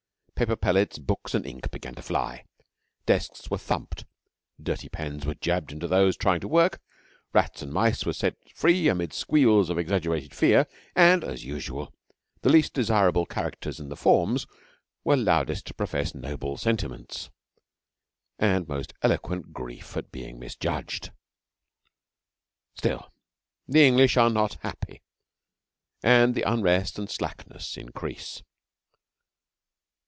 Paper 0.41 0.55
pellets, 0.55 0.97
books, 0.97 1.35
and 1.35 1.45
ink 1.45 1.69
began 1.69 1.93
to 1.93 2.01
fly; 2.01 2.45
desks 3.05 3.51
were 3.51 3.59
thumped; 3.59 4.05
dirty 4.59 4.89
pens 4.89 5.23
were 5.23 5.35
jabbed 5.35 5.71
into 5.71 5.87
those 5.87 6.17
trying 6.17 6.39
to 6.39 6.47
work; 6.47 6.81
rats 7.31 7.61
and 7.61 7.71
mice 7.71 8.07
were 8.07 8.11
set 8.13 8.37
free 8.55 8.87
amid 8.87 9.13
squeals 9.13 9.69
of 9.69 9.77
exaggerated 9.77 10.33
fear; 10.33 10.65
and, 10.95 11.23
as 11.23 11.45
usual, 11.45 11.93
the 12.41 12.49
least 12.49 12.73
desirable 12.73 13.27
characters 13.27 13.79
in 13.79 13.89
the 13.89 13.95
forms 13.95 14.47
were 15.03 15.15
loudest 15.15 15.67
to 15.67 15.75
profess 15.75 16.15
noble 16.15 16.57
sentiments, 16.57 17.29
and 18.39 18.67
most 18.67 18.95
eloquent 19.03 19.53
grief 19.53 19.95
at 19.95 20.11
being 20.11 20.39
misjudged. 20.39 21.11
Still, 22.73 23.13
the 23.67 23.85
English 23.85 24.17
are 24.17 24.31
not 24.31 24.55
happy, 24.61 25.03
and 26.01 26.33
the 26.33 26.41
unrest 26.51 26.97
and 26.97 27.11
slackness 27.11 27.77
increase. 27.77 28.41